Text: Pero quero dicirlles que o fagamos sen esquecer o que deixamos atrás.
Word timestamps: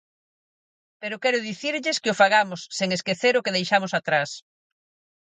Pero 1.01 1.21
quero 1.23 1.45
dicirlles 1.49 1.99
que 2.01 2.11
o 2.13 2.17
fagamos 2.21 2.61
sen 2.77 2.89
esquecer 2.97 3.33
o 3.35 3.43
que 3.45 3.55
deixamos 3.57 3.91
atrás. 3.99 4.29